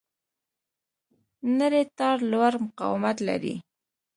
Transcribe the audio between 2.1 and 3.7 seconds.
لوړ مقاومت لري.